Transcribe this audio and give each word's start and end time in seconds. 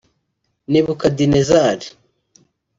Nebukadinezari 0.71 1.87